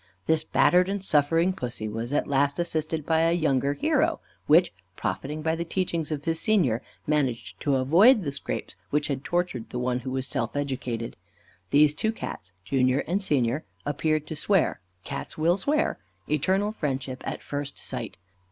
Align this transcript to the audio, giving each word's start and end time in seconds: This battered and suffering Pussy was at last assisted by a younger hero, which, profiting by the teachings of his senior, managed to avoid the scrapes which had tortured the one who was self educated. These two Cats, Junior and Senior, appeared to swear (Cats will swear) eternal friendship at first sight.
This 0.25 0.43
battered 0.43 0.89
and 0.89 1.05
suffering 1.05 1.53
Pussy 1.53 1.87
was 1.87 2.11
at 2.11 2.25
last 2.27 2.57
assisted 2.57 3.05
by 3.05 3.19
a 3.19 3.33
younger 3.33 3.73
hero, 3.73 4.19
which, 4.47 4.73
profiting 4.95 5.43
by 5.43 5.55
the 5.55 5.63
teachings 5.63 6.11
of 6.11 6.25
his 6.25 6.39
senior, 6.39 6.81
managed 7.05 7.59
to 7.59 7.75
avoid 7.75 8.23
the 8.23 8.31
scrapes 8.31 8.75
which 8.89 9.09
had 9.09 9.23
tortured 9.23 9.69
the 9.69 9.77
one 9.77 9.99
who 9.99 10.09
was 10.09 10.25
self 10.25 10.55
educated. 10.55 11.17
These 11.69 11.93
two 11.93 12.11
Cats, 12.11 12.51
Junior 12.65 13.03
and 13.05 13.21
Senior, 13.21 13.63
appeared 13.85 14.25
to 14.25 14.35
swear 14.35 14.79
(Cats 15.03 15.37
will 15.37 15.55
swear) 15.57 15.99
eternal 16.27 16.71
friendship 16.71 17.21
at 17.27 17.43
first 17.43 17.77
sight. 17.77 18.17